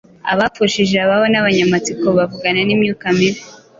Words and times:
abapfushije 0.31 0.95
ababo 1.03 1.25
n’abanyamatsiko 1.29 2.07
bavugana 2.17 2.59
n’imyuka 2.65 3.05
mibi. 3.17 3.41